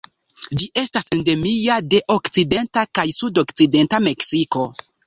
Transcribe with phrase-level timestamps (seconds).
[0.61, 4.71] Ĝi estas endemia de okcidenta kaj sudokcidenta Meksiko.